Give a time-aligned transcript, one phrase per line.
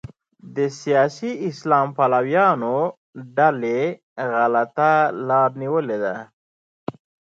[0.55, 2.75] د سیاسي اسلام پلویانو
[3.37, 3.81] ډلې
[4.33, 4.91] غلطه
[5.27, 6.15] لاره نیولې ده.